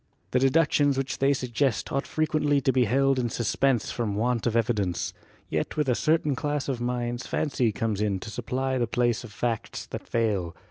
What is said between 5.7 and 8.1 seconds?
with a certain class of minds fancy comes